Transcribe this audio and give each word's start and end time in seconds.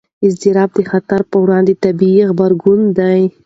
اضطراب 0.25 0.69
د 0.75 0.79
خطر 0.91 1.19
پر 1.29 1.37
وړاندې 1.43 1.73
طبیعي 1.83 2.21
غبرګون 2.29 2.81
دی. 2.97 3.21